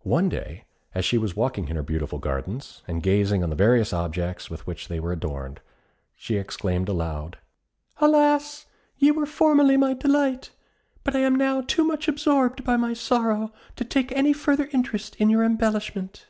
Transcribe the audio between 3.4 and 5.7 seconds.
on the various objects with which they were adorned,